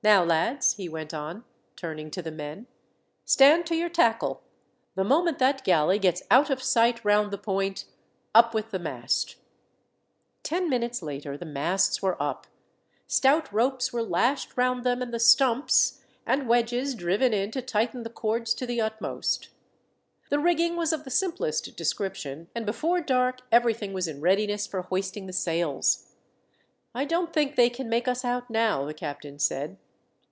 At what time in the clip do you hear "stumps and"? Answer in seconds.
15.20-16.48